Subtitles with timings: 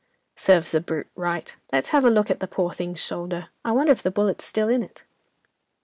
[0.35, 1.57] "'"Serve the brute right.
[1.71, 4.67] Let's have a look at the poor thing's shoulder, I wonder if the bullet's still
[4.67, 5.03] in it?"